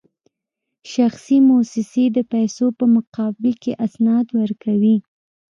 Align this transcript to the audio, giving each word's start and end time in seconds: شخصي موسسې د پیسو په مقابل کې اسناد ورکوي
شخصي 0.93 1.37
موسسې 1.49 2.03
د 2.11 2.17
پیسو 2.31 2.65
په 2.77 2.85
مقابل 2.95 3.53
کې 3.61 3.71
اسناد 3.85 4.25
ورکوي 4.39 4.95